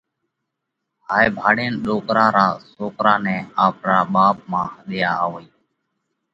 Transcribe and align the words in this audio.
هائي 1.07 1.27
ڀاۯينَ 1.37 1.73
ڏوڪرا 1.83 2.25
را 2.35 2.47
سوڪرا 2.71 3.15
نئہ 3.23 3.37
آپرا 3.65 3.97
ٻاپ 4.13 4.37
مانه 4.51 4.75
ۮئيا 4.87 5.11
آوئِي. 5.25 5.45